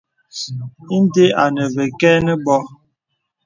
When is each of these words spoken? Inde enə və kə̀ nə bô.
Inde 0.95 1.25
enə 1.43 1.65
və 1.75 1.85
kə̀ 1.99 2.15
nə 2.25 2.33
bô. 2.45 2.57